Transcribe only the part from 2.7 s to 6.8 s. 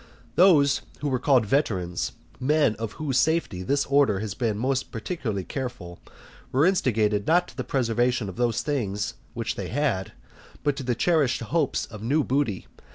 of whose safety this order had been most particularly careful, were